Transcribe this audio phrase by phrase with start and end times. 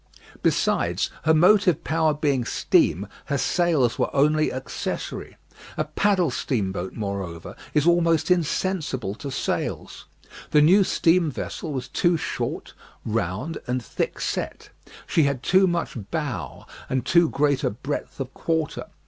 [0.41, 5.37] Besides, her motive power being steam, her sails were only accessory.
[5.77, 10.05] A paddle steamboat, moreover, is almost insensible to sails.
[10.49, 12.73] The new steam vessel was too short,
[13.05, 14.69] round, and thick set.
[15.05, 18.85] She had too much bow, and too great a breadth of quarter.